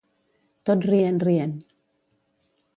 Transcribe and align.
Tot 0.69 0.87
rient, 0.91 1.21
rient. 1.27 1.55